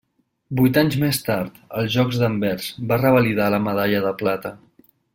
[0.59, 4.57] Vuit anys més tard, als Jocs d'Anvers, va revalidar la medalla de plata.